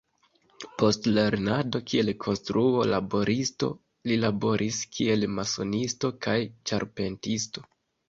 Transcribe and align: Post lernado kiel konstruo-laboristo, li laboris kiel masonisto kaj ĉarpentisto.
Post 0.83 1.09
lernado 1.17 1.81
kiel 1.91 2.09
konstruo-laboristo, 2.23 3.71
li 4.13 4.19
laboris 4.25 4.83
kiel 4.99 5.31
masonisto 5.39 6.15
kaj 6.29 6.39
ĉarpentisto. 6.53 7.71